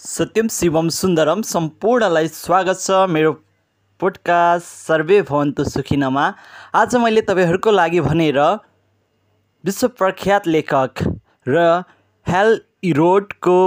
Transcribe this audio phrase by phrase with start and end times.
[0.00, 3.32] सत्यम शिवम सुन्दरम सम्पूर्णलाई स्वागत छ मेरो
[4.00, 6.22] पोडकास्ट सर्वे भवन्तु सुखिनमा।
[6.74, 8.38] आज मैले तपाईँहरूको लागि भनेर
[9.64, 11.04] विश्व प्रख्यात लेखक
[11.48, 11.66] र
[12.26, 12.58] Hal
[12.92, 13.58] इरोडको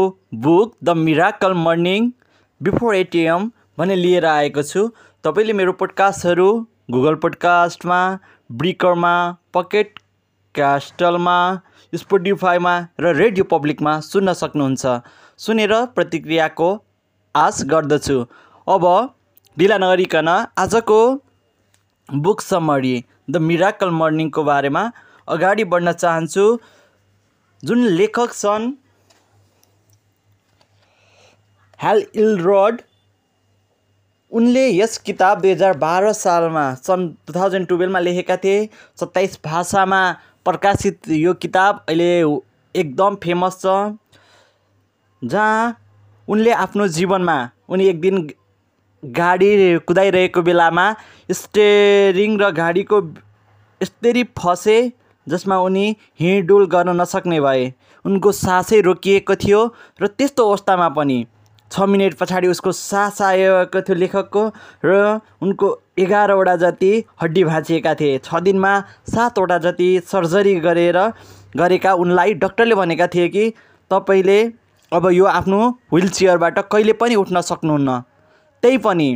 [0.45, 2.11] book the miracle morning
[2.61, 4.89] before eight AM भने लिएर आएको छु।
[5.23, 6.49] तपाईँले मेरो पोडकास्टहरू
[6.91, 7.99] गुगल पोडकास्टमा
[8.49, 9.17] ब्रिकरमा
[9.53, 9.99] पकेट
[10.55, 11.37] क्यास्टलमा
[11.93, 15.01] स्पोटिफाईमा र रेडियो पब्लिकमा सुन्न सक्नुहुन्छ।
[15.39, 16.69] सुनेर प्रतिक्रियाको
[17.35, 18.17] आश गर्दछु।
[18.67, 18.85] अब
[19.57, 20.99] ढिला नगरिकन आजको
[22.09, 22.93] बुक समरी
[23.29, 24.83] द मिराकल मर्निङको बारेमा
[25.27, 26.45] अगाडि बढ्न चाहन्छु।
[27.63, 28.71] जुन लेखक छन्
[31.79, 32.81] हेल इलरोड
[34.31, 39.99] उनले यस किताब दुई हजार बाह्र सालमा सन् टु थाउजन्ड टुवेल्भमा लेखेका थिए। सत्ताइस भाषामा
[40.45, 42.09] प्रकाशित यो किताब अहिले
[42.75, 43.75] एकदम फेमस छ।
[45.23, 45.77] जहाँ
[46.27, 47.37] उनले आफ्नो जीवनमा
[47.69, 48.29] उनी एक दिन
[49.03, 49.51] गाडी
[49.87, 50.85] कुदाइरहेको बेलामा
[51.31, 52.99] स्टेरिङ र गाडीको
[53.81, 54.77] यस्तरी फसे
[55.27, 55.85] जसमा उनी
[56.19, 57.71] हिँडडुल गर्न नसक्ने भए।
[58.05, 59.59] उनको सासै रोकिएको थियो
[60.01, 61.19] र त्यस्तो अवस्थामा पनि।
[61.71, 64.43] छ मिनट पछाडि उसको सास आएको थियो लेखकको
[64.85, 68.73] र उनको एघारवटा जति हड्डी भाँचिएका थिए। छ दिनमा
[69.09, 70.99] सातवटा जति सर्जरी गरेर
[71.57, 73.49] गरेका उनलाई डक्टरले भनेका थिए कि
[73.91, 74.39] तपाईँले
[74.93, 75.59] अब यो आफ्नो
[75.93, 77.99] व्हिल चेयरबाट कहिले पनि उठ्न सक्नुहुन्न।
[78.63, 79.09] त्यही पनि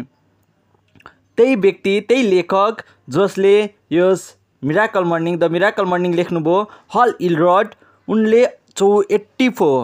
[1.37, 2.81] त्यही व्यक्ति त्यही लेखक
[3.15, 3.55] जसले
[3.91, 4.23] यस
[4.63, 6.61] miracle morning the miracle morning लेख्नुभयो
[6.95, 7.75] हल इलरड
[8.07, 9.77] उनले चौ एट्टी फोर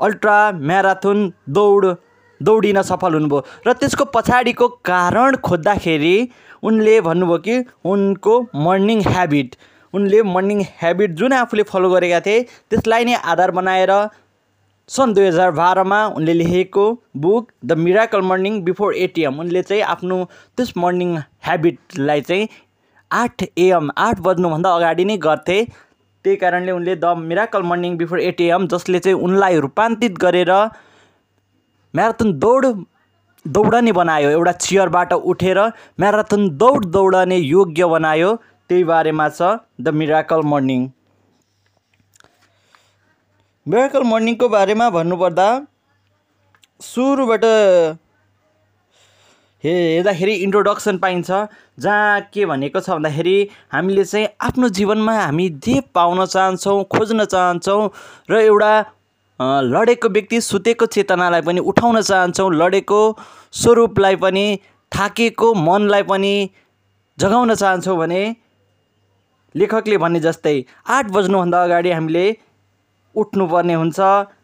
[0.00, 0.36] अल्ट्रा
[0.70, 1.24] म्याराथन
[1.56, 1.86] दौड
[2.40, 6.14] दौडिन सफल हुनुभयो। र त्यसको पछाडिको कारण खोज्दाखेरि
[6.62, 7.56] उनले भन्नुभयो कि
[7.90, 8.34] उनको
[8.66, 9.56] मर्निङ ह्याबिट
[9.94, 13.92] उनले मर्निङ ह्याबिट जुन आफूले फलो गरेका थिए त्यसलाई नै आधार बनाएर
[14.88, 16.84] सन् दुई हजार बाह्रमा उनले लेखेको
[17.24, 19.40] book the miracle morning before eight AM.
[19.40, 20.16] उनले चाहिँ आफ्नो
[20.56, 22.48] त्यस मर्निङ ह्याबिटलाई चाहिँ
[23.10, 25.58] आठ एएम आठ बज्नुभन्दा अगाडि नै गर्थे।
[26.24, 30.52] त्यही कारणले उनले the miracle morning before eight AM जसले चाहिँ उनलाई रूपान्तरित गरेर
[31.94, 32.66] म्याराथन दौड
[33.44, 35.60] दौडने बनायो। एउटा चियरबाट उठेर
[36.00, 38.34] म्याराथन दौड दौडने योग्य बनायो।
[38.70, 40.80] त्यही बारेमा छ द मिराकल मर्निङ।
[43.68, 45.46] मिराकल मर्निङको बारेमा भन्नुपर्दा
[46.80, 47.42] सुरुबाट
[49.64, 51.40] हे हेर्दाखेरि इन्ट्रोडक्सन पाइन्छ।
[51.84, 53.34] जहाँ के भनेको छ भन्दाखेरि
[53.72, 57.90] हामीले चाहिँ आफ्नो जीवनमा हामी जे पाउन चाहन्छौँ खोज्न चाहन्छौँ
[58.30, 58.72] र एउटा
[59.68, 63.02] लडेको व्यक्ति सुतेको चेतनालाई पनि उठाउन चाहन्छौँ। लडेको
[63.52, 64.48] स्वरूपलाई पनि
[64.92, 66.34] थाकेको मनलाई पनि
[67.18, 68.24] जगाउन चाहन्छौँ भने
[69.54, 70.58] लेखकले भने जस्तै
[70.88, 72.28] आठ बज्नुभन्दा अगाडि हामीले
[73.20, 74.00] उठ्नुपर्ने हुन्छ।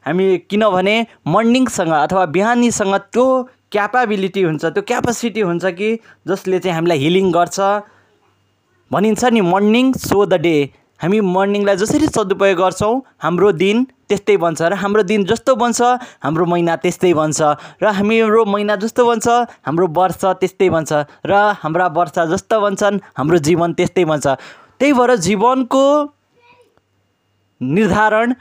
[0.07, 0.97] हामी किनभने
[1.27, 3.27] मर्निङसँग अथवा बिहानीसँग त्यो
[3.73, 5.89] क्यापाबिलिटी हुन्छ त्यो क्यापासिटी हुन्छ कि
[6.29, 7.59] जसले चाहिँ हामीलाई हिलिङ गर्छ।
[8.91, 10.57] भनिन्छ नि मर्निङ सो द डे।
[11.01, 13.77] हामी मर्निङलाई जसरी सदुपयोग गर्छौँ हाम्रो दिन
[14.09, 15.81] त्यस्तै बन्छ र हाम्रो दिन जस्तो बन्छ
[16.23, 17.41] हाम्रो महिना त्यस्तै बन्छ
[17.83, 19.27] र हाम्रो महिना जस्तो बन्छ
[19.67, 20.93] हाम्रो वर्ष त्यस्तै बन्छ
[21.27, 24.27] र हाम्रा वर्ष जस्तो बन्छन् हाम्रो जीवन त्यस्तै बन्छ।
[24.79, 25.85] त्यही भएर जीवनको
[27.61, 28.33] निर्धारण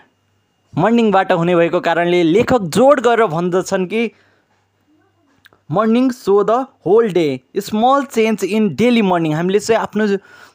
[0.74, 4.12] मर्निङबाट हुने भएको कारणले लेखक जोड गरेर भन्दछन् कि
[5.72, 6.52] morning so the
[6.86, 7.26] whole day
[7.66, 10.06] small change in daily morning हामीले चाहिँ आफ्नो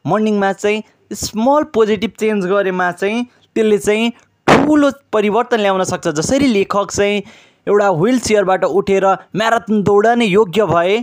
[0.07, 4.11] मर्निङमा चाहिँ स्मल पोजिटिभ चेन्ज गरेमा चाहिँ त्यसले चाहिँ
[4.47, 7.23] ठुलो परिवर्तन ल्याउन सक्छ। जसरी लेखक चाहिँ
[7.67, 10.99] एउटा व्हिल चेयरबाट उठेर म्याराथन दौडने योग्य भए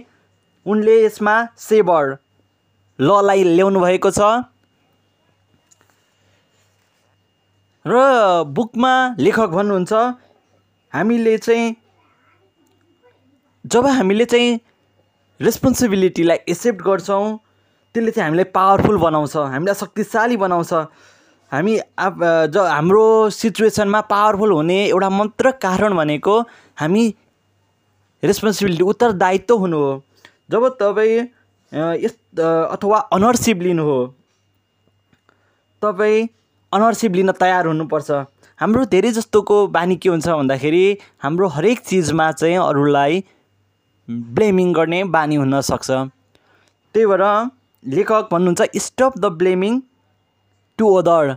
[0.65, 2.15] उनले यसमा सेबर
[2.99, 4.19] ललाई ल्याउनु भएको छ।
[7.85, 7.93] र
[8.49, 9.93] बुकमा लेखक भन्नुहुन्छ
[10.93, 11.75] हामीले चाहिँ
[13.65, 14.59] जब हामीले चाहिँ
[15.39, 17.37] रेस्पोन्सिबिलिटीलाई एक्सेप्ट गर्छौँ
[17.95, 20.73] त्यसले चाहिँ हामीलाई पावरफुल बनाउँछ हामीलाई शक्तिशाली बनाउँछ।
[21.51, 26.39] हामी ज हाम्रो सिचुएसनमा पावरफुल हुने एउटा मात्र कारण भनेको
[26.81, 27.03] हामी
[28.23, 30.01] रेस्पोन्सिबिलिटी उत्तरदायित्व हुनु हो।
[30.51, 31.21] जब तपाईँ
[32.01, 33.99] यस अथवा अनरसिप लिनु हो
[35.81, 36.27] तपाईँ
[36.75, 38.09] अनरसिप लिन तयार हुनुपर्छ।
[38.59, 40.83] हाम्रो धेरै जस्तोको बानी के हुन्छ भन्दाखेरि
[41.23, 43.23] हाम्रो हरेक चिजमा चाहिँ अरूलाई
[44.35, 47.23] ब्लेमिङ गर्ने बानी हुनसक्छ त्यही भएर
[47.83, 49.81] लेखक भन्नुहुन्छ stop the blaming
[50.79, 51.35] to other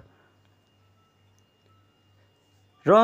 [2.87, 3.01] र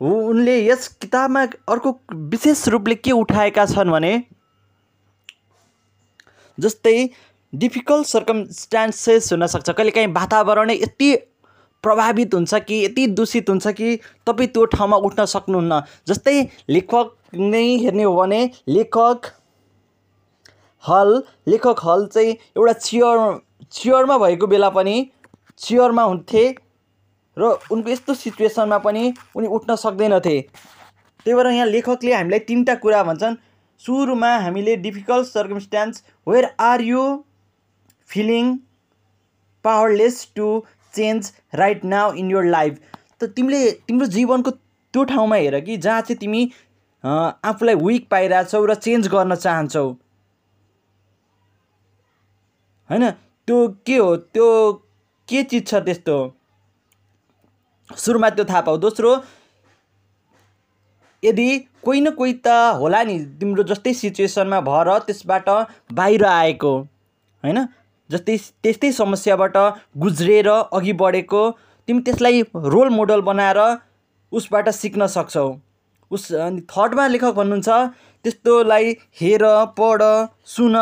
[0.00, 1.42] उनले यस किताबमा
[1.72, 1.90] अर्को
[2.32, 4.12] विशेष रूपले के उठाएका छन् भने
[6.58, 6.96] जस्तै
[7.52, 11.08] डिफिकल्ट सर्कमस्टान्सेस हुनसक्छ कहिलेकाहीँ वातावरणै यति
[11.84, 13.96] प्रभावित हुन्छ कि यति दूषित हुन्छ कि
[14.26, 16.36] तपाईँ त्यो ठाउँमा उठ्न सक्नुहुन्न। जस्तै
[16.70, 19.30] लेखक नै हेर्ने हो भने लेखक
[20.84, 21.10] हल
[21.48, 23.18] लेखक हल चाहिँ एउटा चियर
[23.72, 24.96] चियरमा भएको बेला पनि
[25.58, 26.44] चियरमा हुन्थे
[27.36, 30.40] र उनको यस्तो सिचुएसनमा पनि उनी उठ्न सक्दैनथे।
[31.26, 33.36] त्यही भएर यहाँ लेखकले हामीलाई तिनवटा कुरा भन्छन्।
[33.82, 37.02] सुरुमा हामीले difficult circumstances where are you
[38.10, 38.54] feeling
[39.64, 40.48] powerless to
[40.96, 42.78] change right now in your life
[43.20, 46.42] त तिमीले तिम्रो जीवनको त्यो ठाउँमा हेर कि जहाँ चाहिँ तिमी
[47.04, 49.84] आफूलाई विक पाइरहेछौ र चेन्ज गर्न चाहन्छौ।
[52.90, 53.10] होइन?
[53.48, 53.56] त्यो
[53.86, 54.16] के हो?
[54.16, 54.48] त्यो
[55.28, 56.16] के चिज छ त्यस्तो?
[57.90, 59.10] सुरुमा त्यो थाहा पाऊ। दोस्रो
[61.22, 61.48] यदि
[61.84, 62.48] कोही न कोही त
[62.80, 65.48] होला नि तिम्रो जस्तै सिचुएसनमा भएर त्यसबाट
[65.92, 66.72] बाहिर आएको।
[67.44, 67.58] होइन?
[68.10, 69.56] जस्तै त्यस्तै समस्याबाट
[69.96, 71.42] गुज्रेर अघि बढेको
[71.88, 72.42] तिमी त्यसलाई
[72.72, 73.60] रोल मोडल बनाएर
[74.32, 75.46] उसबाट सिक्न सक्छौ।
[76.10, 77.68] उस अनि थर्डमा लेखक भन्नुहुन्छ
[78.24, 79.44] त्यस्तोलाई हेर
[79.78, 80.02] पढ
[80.46, 80.76] सुन।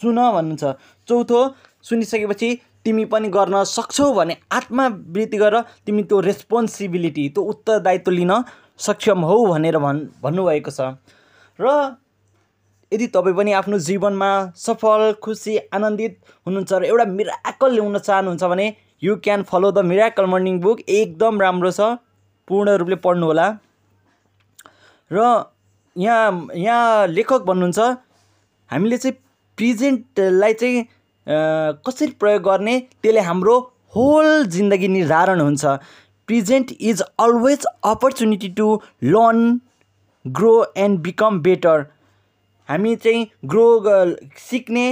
[0.00, 0.64] सुन भन्नुहुन्छ।
[1.08, 1.40] चौथो
[1.84, 2.48] सुनिसकेपछि
[2.84, 8.32] तिमी पनि गर्न सक्छौ भने आत्मवृत्ति गरेर तिमी त्यो रेस्पोन्सिबिलिटी त्यो उत्तरदायित्व लिन
[8.78, 10.80] सक्षम हौ भनेर भन् भन्नुभएको छ।
[11.58, 11.66] र
[12.92, 16.16] यदि तपाईँ पनि आफ्नो जीवनमा सफल खुसी आनन्दित
[16.46, 18.66] हुनुहुन्छ र एउटा मिराकल ल्याउन चाहनुहुन्छ भने
[19.02, 21.80] you can follow the miracle morning book एकदम राम्रो छ।
[22.48, 23.46] पूर्ण रूपले पढ्नुहोला।
[25.10, 25.18] र
[25.96, 27.78] यहाँ यहाँ लेखक भन्नुहुन्छ
[28.70, 29.16] हामीले चाहिँ
[29.58, 30.84] प्रिजेन्टलाई चाहिँ
[31.86, 32.74] कसरी प्रयोग गर्ने?
[33.02, 33.56] त्यसले हाम्रो
[33.94, 35.64] होल जिन्दगी निर्धारण हुन्छ।
[36.28, 38.68] Present is always opportunity to
[39.14, 39.40] learn
[40.24, 41.86] grow and become better
[42.70, 43.66] हामी चाहिँ ग्रो
[44.38, 44.86] सिक्ने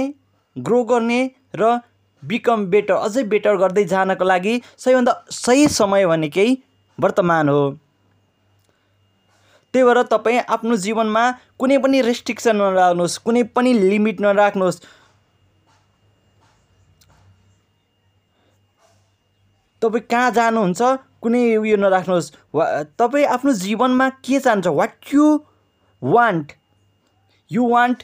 [0.55, 1.19] ग्रो गर्ने
[1.55, 1.79] र
[2.23, 6.47] बिकम बेटर अझै बेटर गर्दै जानको लागि सबैभन्दा सही समय भनेकै
[6.97, 7.61] वर्तमान हो।
[9.73, 11.23] त्यही भएर तपाईँ आफ्नो जीवनमा
[11.59, 14.81] कुनै पनि रेस्ट्रिक्सन नराख्नुहोस् कुनै पनि लिमिट नराख्नुहोस्।
[19.81, 20.81] तपाईँ कहाँ जानुहुन्छ
[21.23, 22.65] कुनै उयो नराख्नुहोस्। वा
[22.99, 25.25] तपाईँ आफ्नो जीवनमा के चाहन्छ what you
[26.01, 26.58] want
[27.51, 28.03] you want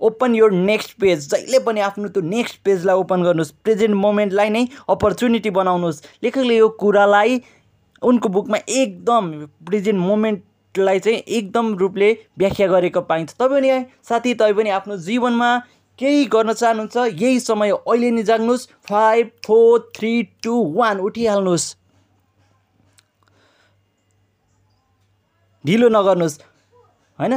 [0.00, 4.66] open your next page जहिले पनि आफ्नो त्यो नेक्स्ट पेजलाई ओपन गर्नुहोस् प्रेजेन्ट मोमेन्टलाई नै
[4.88, 7.40] अपर्च्युनिटी बनाउनुहोस्। लेखकले यो कुरालाई
[8.02, 9.30] उनको बुकमा एकदम
[9.68, 15.50] प्रेजेन्ट मोमेन्टलाई चाहिँ एकदम रूपले व्याख्या गरेको पाइन्छ। तपाईँ पनि साथी तपाईँ पनि आफ्नो जीवनमा
[15.98, 20.12] केही गर्न चाहनुहुन्छ यही समय अहिले नै जाग्नुहोस्। Five four three
[20.42, 21.66] two one उठिहाल्नुहोस्।
[25.64, 26.40] ढिलो नगर्नुहोस्।
[27.18, 27.34] होइन?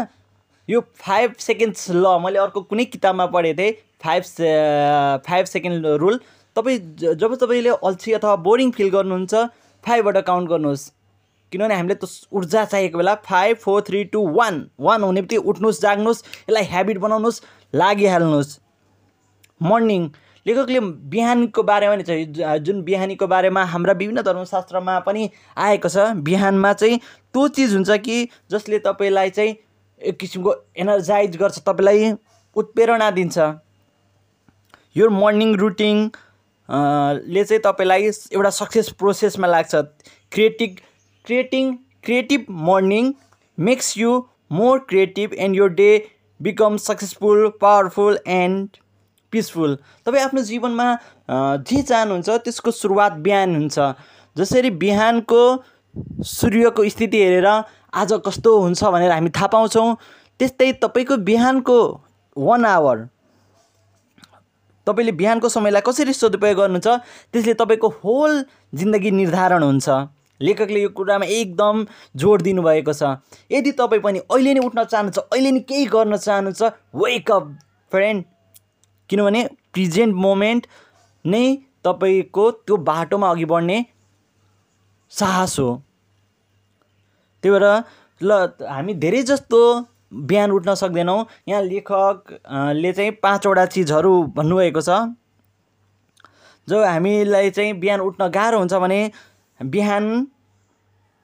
[0.70, 3.72] यो फाइभ सेकेन्ड्स ल मैले अर्को कुनै किताबमा पढेको थिएँ।
[4.04, 4.24] फाइभ
[5.28, 6.20] फाइभ सेकेन्ड रुल
[6.56, 6.80] तपाईँ
[7.16, 9.34] जब तपाईँले अल्छी अथवा बोरिङ फिल गर्नुहुन्छ
[9.84, 10.92] फाइभबाट काउन्ट गर्नुहोस्।
[11.52, 15.82] किनभने हामीले त्यो ऊर्जा चाहिएको बेला five four three two one one हुने बित्तिकै उठ्नुहोस्
[15.82, 17.42] जाग्नुहोस् यसलाई ह्याबिट बनाउनुहोस्
[17.74, 18.60] लागिहाल्नुहोस्।
[19.62, 20.10] मर्निङ
[20.46, 20.80] लेखकले
[21.12, 26.98] बिहानको बारेमा नि छ जुन बिहानीको बारेमा हाम्रा विभिन्न धर्मशास्त्रमा पनि आएको छ बिहानमा चाहिँ
[26.98, 28.18] त्यो चिज हुन्छ कि
[28.52, 29.56] जसले तपाईँलाई चाहिँ
[30.04, 32.12] एक किसिमको एनर्जाइज गर्छ तपाईँलाई
[32.56, 33.38] उत्प्रेरणा दिन्छ।
[34.96, 36.12] यो मर्निङ रुटिन
[36.70, 39.76] ले चाहिँ तपाईँलाई एउटा सक्सेस प्रोसेसमा लाग्छ।
[40.32, 40.78] Creative
[41.26, 41.74] creating
[42.04, 43.14] creative morning
[43.58, 44.12] makes you
[44.52, 45.90] more creative and यो day
[46.40, 48.78] become successful powerful and
[49.34, 50.88] peaceful तपाईँ आफ्नो जीवनमा
[51.66, 53.80] जे चाहनुहुन्छ त्यसको सुरुवात बिहान हुन्छ।
[54.36, 55.42] जसरी बिहानको
[56.28, 57.48] सूर्यको स्थिति हेरेर
[57.94, 59.96] आज कस्तो हुन्छ भनेर हामी थाहा पाउँछौँ।
[60.40, 61.78] त्यस्तै तपाईँको बिहानको
[62.38, 62.98] वान आवर
[64.88, 66.88] तपाईँले बिहानको समयलाई कसरी सदुपयोग गर्नुहुन्छ
[67.32, 69.90] त्यसले तपाईँको होल जिन्दगी निर्धारण हुन्छ।
[70.42, 71.86] लेखकले यो कुरामा एकदम
[72.16, 73.04] जोड दिनुभएको छ।
[73.52, 76.62] यदि तपाईँ पनि अहिले नै उठ्न चाहनुहुन्छ अहिले नै केही गर्न चाहनुहुन्छ
[76.96, 77.44] वेकअप
[77.92, 78.24] फ्रेन्ड
[79.10, 79.42] किनभने
[79.74, 80.68] प्रिजेन्ट मोमेन्ट
[81.26, 81.46] नै
[81.86, 83.78] तपाईँको त्यो बाटोमा अघि बढ्ने
[85.12, 85.70] साहस हो।
[87.44, 87.66] त्यही भएर
[88.22, 88.32] ल
[88.70, 89.60] हामी धेरै जस्तो
[90.30, 94.90] बिहान उठ्न सक्दैनौँ। यहाँ लेखकले चाहिँ पाँचवटा चिजहरू भन्नुभएको छ।
[96.68, 99.00] जो हामीलाई चाहिँ बिहान उठ्न गाह्रो हुन्छ भने
[99.60, 100.06] बिहान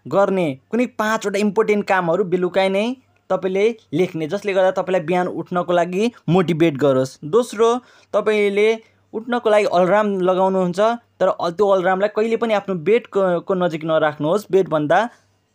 [0.05, 2.85] गर्ने कुनै पाँचवटा इम्पोर्टेन्ट कामहरू बेलुकै नै
[3.29, 7.69] तपाईँले लेख्ने जसले गर्दा तपाईँलाई बिहान उठ्नको लागि मोटिभेट गरोस्। दोस्रो
[8.13, 8.69] तपाईँले
[9.13, 10.79] उठ्नको लागि अलार्म लगाउनुहुन्छ
[11.21, 14.99] तर त्यो अलार्मलाई कहिले पनि आफ्नो बेडको को नजिक नराख्नुहोस्। बेडभन्दा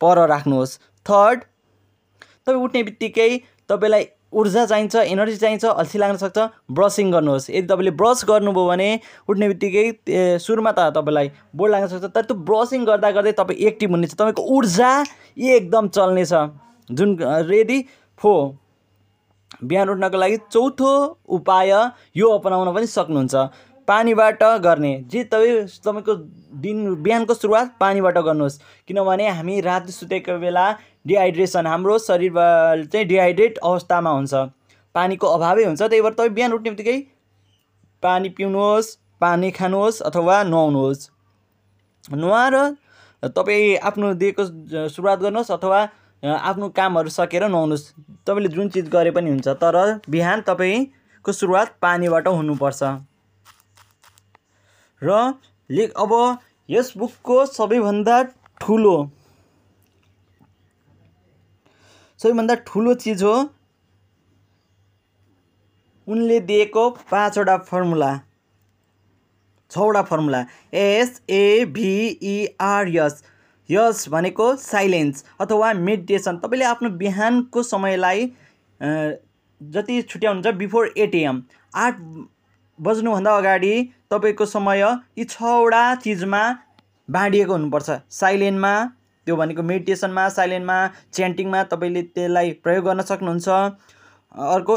[0.00, 1.40] पर राख्नुहोस्। थर्ड
[2.46, 3.30] तपाईँ उठ्ने बित्तिकै
[3.68, 6.38] तपाईँलाई ऊर्जा चाहिन्छ एनर्जी चाहिन्छ अल्छी लाग्न सक्छ
[6.74, 8.88] ब्रसिङ गर्नुहोस्। यदि तपाईँले ब्रस गर्नुभयो भने
[9.28, 9.84] उठ्ने बित्तिकै
[10.42, 14.42] सुरुमा त तपाईँलाई बोर्ड लाग्न सक्छ तर त्यो ब्रसिङ गर्दा गर्दै तपाईँ एक्टिभ हुनेछ तपाईँको
[14.56, 14.90] ऊर्जा
[15.38, 16.32] एकदम चल्नेछ।
[16.88, 17.10] जुन
[17.52, 17.78] यदि
[18.20, 18.32] फो
[19.64, 20.92] बिहान उठ्नको लागि चौथो
[21.30, 21.70] उपाय
[22.16, 23.34] यो अपनाउन पनि सक्नुहुन्छ।
[23.88, 26.14] पानीबाट गर्ने। जे तपाईँ तपाईँको
[26.62, 30.66] दिन बिहानको सुरुवात पानीबाट गर्नुहोस्। किनभने हामी राति सुतेको बेला
[31.06, 34.34] डिहाइड्रेसन हाम्रो शरीरबाट चाहिँ डिहाइड्रेट अवस्थामा हुन्छ।
[34.94, 36.98] पानीको अभावै हुन्छ। त्यही भएर तपाईँ बिहान उठ्ने बित्तिकै
[38.02, 38.88] पानी पिउनुहोस्
[39.20, 41.08] पानी खानुहोस् अथवा नुहाउनुहोस्।
[42.04, 42.56] नुहाएर
[43.36, 44.44] तपाईँ आफ्नो दिएको
[44.88, 45.80] सुरुवात गर्नुहोस् अथवा
[46.22, 47.84] आफ्नो कामहरू सकेर नुहाउनुहोस्।
[48.26, 49.76] तपाईँले जुन चिज गरे पनि हुन्छ तर
[50.08, 52.82] बिहान तपाईँको सुरुवात पानीबाट हुनुपर्छ।
[55.02, 55.18] र
[55.70, 56.12] लेख अब
[56.68, 58.16] यस बुकको सबैभन्दा
[58.60, 58.96] ठुलो
[62.20, 63.34] सबैभन्दा ठुलो चिज हो
[66.08, 68.12] उनले दिएको पाँचवटा फर्मुला
[69.70, 70.40] छवटा फर्मुला
[70.80, 71.94] एसएभिइआरएस
[73.68, 78.26] यस भनेको साइलेन्स अथवा मेडिटेसन तपाईँले आफ्नो बिहानको समयलाई
[78.80, 81.36] जति छुट्याउनुहुन्छ बिफोर एट एएम
[81.76, 81.94] आठ
[82.78, 83.74] बज्नुभन्दा अगाडि
[84.10, 84.80] तपाईँको समय
[85.18, 86.42] यी छवटा चिजमा
[87.08, 88.72] बाँडिएको हुनुपर्छ। साइलेन्टमा
[89.26, 90.78] त्यो भनेको मेडिटेसनमा साइलेन्टमा
[91.12, 93.48] च्यान्टिङमा तपाईँले त्यसलाई प्रयोग गर्न सक्नुहुन्छ।
[94.54, 94.74] अर्को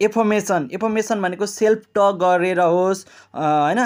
[0.00, 3.80] एफर्मेसन। एफर्मेसन भनेको सेल्फ टक गरेर होस् होइन?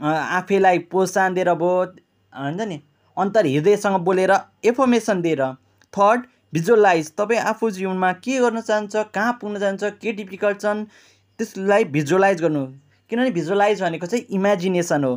[0.00, 1.82] आफैलाई प्रोत्साहन दिएर भयो
[2.32, 2.80] हुन्छ नि?
[3.16, 4.32] अन्तर हृदयसँग बोलेर
[4.64, 5.42] एफर्मेसन दिएर।
[5.94, 6.24] Third
[6.54, 7.12] visualize.
[7.18, 10.84] तपाईँ आफू जीवनमा के गर्न चाहन्छ कहाँ पुग्न चाहन्छ के डिफिकल्ट छन्
[11.38, 12.64] त्यसलाई भिजुअलाइज गर्नु।
[13.10, 15.14] किनभने भिजुअलाइज भनेको चाहिँ इमेजिनेसन हो।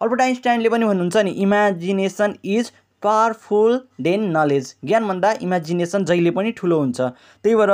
[0.00, 2.70] अल्बर्ट आइन्स्टाइनले पनि भन्नुहुन्छ नि imagination is
[3.02, 7.72] powerful then knowledge ज्ञानभन्दा imagination जहिले पनि ठुलो हुन्छ। त्यही भएर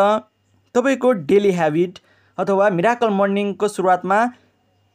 [0.75, 1.99] तपाईँको डेली ह्याबिट
[2.38, 4.25] अथवा मिराकल मर्निङको सुरुवातमा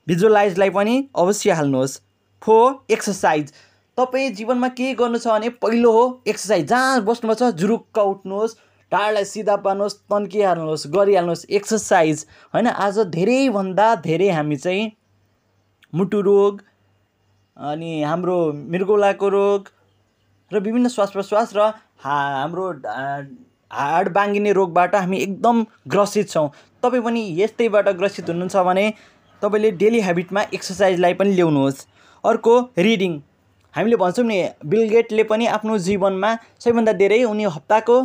[0.07, 1.99] भिजुअलाइजलाई पनि अवश्य हाल्नुहोस्।
[2.41, 2.57] फो
[2.91, 3.51] एक्सर्साइज
[3.97, 8.55] तपाईँ जीवनमा के गर्नु छ भने पहिलो हो एक्सर्साइज जहाँ बस्नुपर्छ जुरुक्क उठ्नुहोस्।
[8.93, 12.67] ढाडलाई सिधा पार्नुहोस् तन्किहाल्नुहोस् गरिहाल्नुहोस् एक्सर्साइज होइन?
[12.67, 14.91] आज धेरैभन्दा धेरै हामी चाहिँ
[15.93, 16.61] मुटु रोग
[17.57, 19.69] अनि हाम्रो मृगौलाको रोग
[20.51, 21.71] र विभिन्न श्वास प्रश्वास र
[22.03, 22.69] हा हाम्रो
[23.71, 26.49] हाड बाङ्गिने रोगबाट हामी एकदम ग्रसित छौँ।
[26.83, 28.85] तपाईँ पनि यस्तैबाट ग्रसित हुनुहुन्छ भने
[29.41, 31.85] तपाईँले डेली हेबिटमा एक्सर्साइजलाई पनि ल्याउनुहोस्।
[32.23, 33.13] अर्को रिडिङ
[33.73, 37.97] हामीले भन्छौँ नि बिलगेटले पनि आफ्नो जीवनमा सबैभन्दा धेरै उनी हप्ताको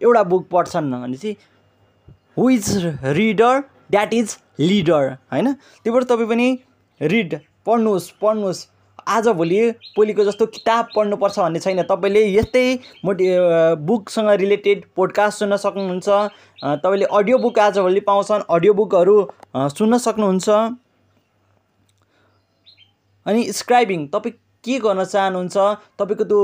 [0.00, 1.36] एउटा बुक पढ्छन् भनेपछि
[2.38, 2.66] who is
[3.04, 5.52] reader that is leader होइन?
[5.52, 6.48] त्यही भएर तपाईँ पनि
[7.00, 8.66] रिड पढ्नुहोस् पढ्नुहोस्।
[9.08, 9.60] आजभोलि
[9.96, 12.64] पहिलेको जस्तो किताब पढ्नुपर्छ भन्ने छैन। तपाईँले यस्तै
[13.04, 13.26] मोटि
[13.88, 16.08] बुकसँग रिलेटेड पोडकास्ट सुन्न सक्नुहुन्छ।
[16.84, 19.16] तपाईँले अडियो बुक आजभोलि पाउँछन्। अडियो बुकहरू
[19.56, 20.48] सुन्न सक्नुहुन्छ।
[23.26, 25.56] अनि स्क्राइबिङ तपाईँ के गर्न चाहनुहुन्छ?
[25.98, 26.40] तपाईँको त्यो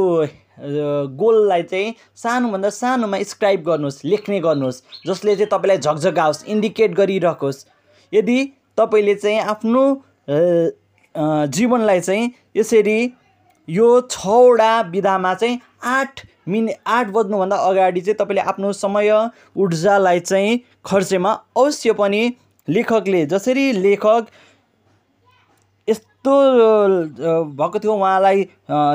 [0.58, 7.64] गोललाई चाहिँ सानोभन्दा सानोमा स्क्राइब गर्नुहोस् लेख्ने गर्नुहोस् जसले चाहिँ तपाईँलाई झकझगाओस् इन्डिकेट गरिराखोस्।
[8.12, 8.38] यदि
[8.78, 9.84] तपाईँले चाहिँ आफ्नो
[11.48, 12.98] जीवनलाई चाहिँ यसरी
[13.68, 19.10] यो छवटा विधामा चाहिँ आठ मिने आठ बज्नुभन्दा अगाडि चाहिँ तपाईँले आफ्नो समय
[19.56, 22.22] ऊर्जालाई चाहिँ खर्चेमा अवश्य पनि
[22.68, 24.26] लेखकले जसरी लेखक
[25.88, 26.32] यस्तो
[27.56, 28.44] भएको थियो। उहाँलाई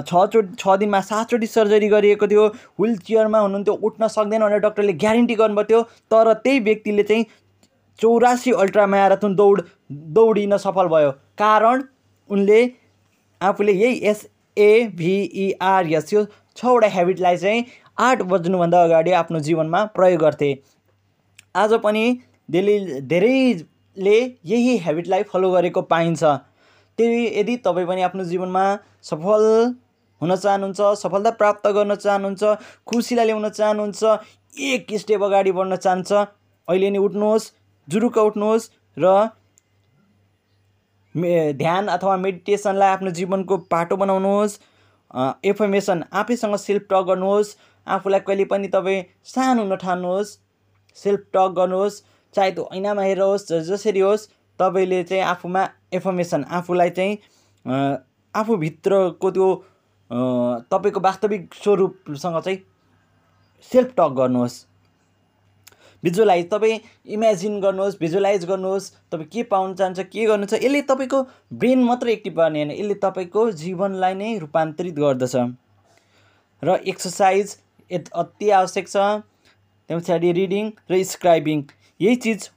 [0.10, 2.48] छचोटि छ दिनमा सातचोटि सर्जरी गरिएको थियो।
[2.82, 5.82] विल चेयरमा हुनुहुन्थ्यो उठ्न सक्दैन भनेर डक्टरले ग्यारेन्टी गर्नुभएको थियो
[6.12, 7.26] तर त्यही व्यक्तिले चाहिँ
[8.00, 9.62] चौरासी अल्ट्रा म्याराथन दौड
[10.18, 11.84] दौडिन सफल भयो। कारण
[12.30, 12.62] उनले
[13.42, 16.26] आफूले यही एसएभिइआरएस यो
[16.58, 17.66] छवटा हेबिटलाई चाहिँ
[18.00, 20.58] आठ बज्नुभन्दा अगाडि आफ्नो जीवनमा प्रयोग गर्थे।
[21.56, 22.20] आज पनि
[22.50, 26.24] धेरै धेरैले यही हेबिटलाई फलो गरेको पाइन्छ।
[27.00, 28.66] त्यही यदि तपाईँ पनि आफ्नो जीवनमा
[29.04, 29.46] सफल
[30.22, 34.18] हुन चाहनुहुन्छ सफलता प्राप्त गर्न चाहनुहुन्छ खुसीलाई ल्याउन चाहनुहुन्छ
[34.68, 36.12] एक स्टेप अगाडि बढ्न चाहन्छ
[36.68, 37.46] अहिले नै उठ्नुहोस्
[37.88, 39.14] जुरुक्क उठ्नुहोस् र
[41.56, 44.58] ध्यान अथवा मेडिटेसनलाई आफ्नो जीवनको पाटो बनाउनुहोस्
[45.46, 47.56] इन्फर्मेसन आफैसँग सेल्फ टक गर्नुहोस्
[47.88, 50.36] आफूलाई कहिले पनि तपाईँ सानो नठान्नुहोस्
[50.98, 52.02] सेल्फ टक गर्नुहोस्
[52.36, 54.28] चाहे त्यो ऐनामा हेरेर होस् जसरी होस्
[54.60, 55.64] तपाईँले चाहिँ आफूमा
[55.94, 57.18] इन्फर्मेसन आफूलाई चाहिँ
[58.34, 59.48] आफूभित्रको त्यो
[60.72, 62.60] तपाईँको वास्तविक स्वरूपसँग चाहिँ
[63.72, 64.66] सेल्फ टक गर्नुहोस्।
[66.04, 66.80] भिजुअलाइज तपाईँ
[67.14, 71.22] इमेजिन गर्नुहोस् भिजुअलाइज गर्नुहोस् तपाईँ के पाउनु चाहन्छ के गर्नु छ यसले तपाईँको
[71.54, 75.36] ब्रेन मात्रै एक्टिभ गर्ने होइन यसले तपाईँको जीवनलाई नै रूपान्तरित गर्दछ।
[76.64, 77.58] र एक्सर्साइज
[77.92, 78.96] अति आवश्यक छ।
[79.90, 81.64] त्यस पछाडि रिडिङ र स्क्राइबिङ
[82.00, 82.50] यही चिज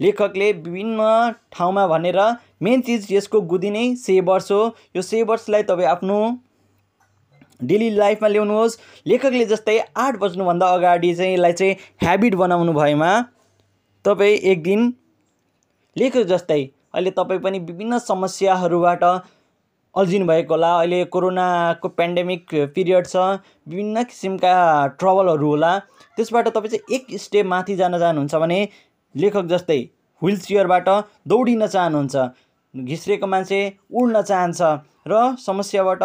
[0.00, 2.18] लेखकले विभिन्न ठाउँमा भनेर
[2.62, 4.62] मेन चिज यसको गुदी नै सेवर्स हो।
[4.96, 6.18] यो सेवर्सलाई तपाईँ आफ्नो
[7.60, 13.10] डेली लाइफमा ल्याउनुहोस्। लेखकले जस्तै आठ बज्नुभन्दा अगाडि चाहिँ यसलाई चाहिँ ह्याबिट बनाउनु भएमा
[14.04, 14.92] तपाईँ एक दिन
[15.96, 16.62] लेखक जस्तै
[16.94, 19.04] अहिले तपाईँ पनि विभिन्न समस्याहरूबाट
[19.94, 23.16] अल्झिनु भएको होला। अहिले कोरोनाको पेन्डेमिक पिरियड छ
[23.68, 24.54] विभिन्न किसिमका
[24.98, 25.70] ट्रबलहरू होला।
[26.16, 28.58] त्यसबाट तपाईँ चाहिँ एक स्टेप माथि जान चाहनुहुन्छ भने
[29.14, 29.80] लेखक जस्तै
[30.22, 30.88] व्हिल चेयरबाट
[31.32, 32.14] दौडिन चाहनुहुन्छ
[32.74, 33.60] घिस्रेको मान्छे
[34.00, 34.60] उड्न चाहन्छ
[35.08, 36.02] र समस्याबाट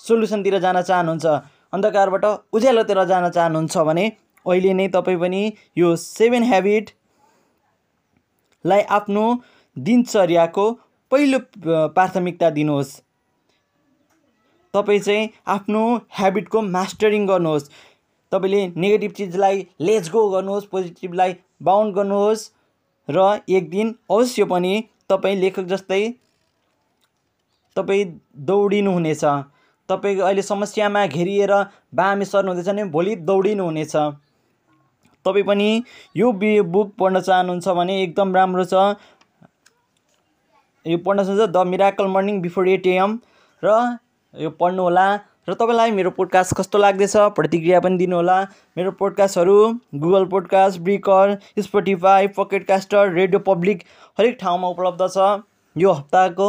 [0.00, 1.26] सोल्युसनतिर जान चाहनुहुन्छ
[1.76, 2.24] अन्धकारबाट
[2.58, 4.04] उज्यालोतिर जान चाहनुहुन्छ भने
[4.46, 5.42] अहिले नै तपाईँ पनि
[5.78, 6.92] यो सेभेन ह्याबिटलाई
[8.98, 9.24] आफ्नो
[9.76, 10.64] दिनचर्याको
[11.12, 11.38] पहिलो
[11.96, 12.90] प्राथमिकता दिनुहोस्।
[14.74, 15.82] तपाईँ चाहिँ आफ्नो
[16.18, 17.70] ह्याबिटको मास्टरिङ गर्नुहोस्।
[18.32, 19.56] तपाईँले नेगेटिभ चिजलाई
[19.88, 21.30] लेज गो गर्नुहोस् पोजिटिभलाई
[21.62, 22.42] बााउन्ड गर्नुहोस्
[23.08, 24.74] र एक दिन अवश्य पनि
[25.08, 26.02] तपाईँ लेखक जस्तै
[27.76, 28.04] तपाईँ
[28.48, 29.24] दौडिनु हुनेछ
[29.88, 31.52] तपाईँको अहिले समस्यामा घेरिएर
[31.94, 33.96] बामे सर्नुहुँदैछ भने भोलि दौडिनु हुनेछ
[35.26, 35.68] तपाईँ पनि
[36.16, 38.74] यो बुक पढ्न चाहनुहुन्छ भने एकदम राम्रो छ।
[40.86, 43.18] यो पढ्न सक्छ the miracle morning before eight AM
[43.62, 43.74] र
[44.34, 45.04] यो पढ्नुहोला।
[45.48, 48.34] र तपाईँलाई मेरो पोडकास्ट कस्तो लाग्दैछ प्रतिक्रिया पनि दिनुहोला।
[48.76, 49.56] मेरो पोडकास्टहरू
[49.94, 53.82] Google podcast breaker Spotify pocket caster radio public
[54.18, 55.42] हरेक ठाउँमा उपलब्ध छ।
[55.76, 56.46] यो हप्ताको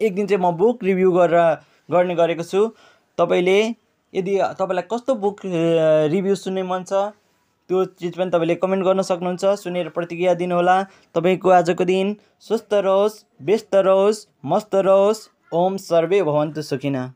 [0.00, 1.44] एक दिन चाहिँ म बुक रिभ्यू गरेर
[1.88, 2.62] गर्ने गरेको छु।
[3.18, 3.58] तपाईँले
[4.12, 7.02] यदि तपाईँलाई कस्तो बुक रिभ्यू सुन्ने मन छ
[7.70, 10.78] त्यो चिज पनि तपाईँले कमेन्ट गर्न सक्नुहुन्छ सुनेर प्रतिक्रिया दिनुहोला।
[11.14, 12.16] तपाईँको आजको दिन
[12.48, 17.06] स्वस्थ रहोस् व्यस्त रहोस् मस्त रहोस्। ओम सर्वे भवन्तु सुखिना।